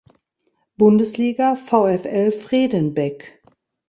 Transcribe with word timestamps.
Bundesliga: 0.79 1.55
VfL 1.55 2.31
Fredenbeck. 2.31 3.39